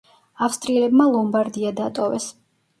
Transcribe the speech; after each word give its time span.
ავსტრიელებმა 0.47 1.07
ლომბარდია 1.17 1.77
დატოვეს. 1.83 2.31